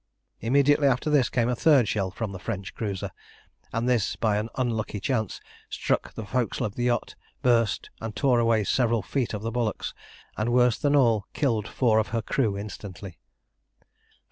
[0.39, 3.11] Immediately after this came a third shell from the French cruiser,
[3.71, 5.39] and this, by an unlucky chance,
[5.69, 9.93] struck the forecastle of the yacht, burst, and tore away several feet of the bulwarks,
[10.35, 13.19] and, worse than all, killed four of her crew instantly.